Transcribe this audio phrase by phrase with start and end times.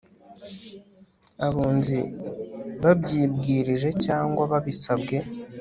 [1.47, 1.97] abunzi
[2.83, 5.17] babyibwirije cyangwa babisabwe